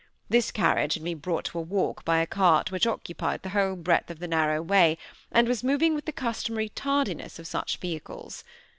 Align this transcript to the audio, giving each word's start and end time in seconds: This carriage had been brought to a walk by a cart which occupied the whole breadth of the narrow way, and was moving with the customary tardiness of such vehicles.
This 0.29 0.49
carriage 0.49 0.95
had 0.95 1.03
been 1.03 1.19
brought 1.19 1.45
to 1.45 1.59
a 1.59 1.61
walk 1.61 2.03
by 2.03 2.21
a 2.21 2.25
cart 2.25 2.71
which 2.71 2.87
occupied 2.87 3.43
the 3.43 3.49
whole 3.49 3.75
breadth 3.75 4.09
of 4.09 4.17
the 4.17 4.27
narrow 4.27 4.59
way, 4.59 4.97
and 5.31 5.47
was 5.47 5.63
moving 5.63 5.93
with 5.93 6.05
the 6.05 6.11
customary 6.11 6.69
tardiness 6.69 7.37
of 7.37 7.45
such 7.45 7.77
vehicles. 7.77 8.43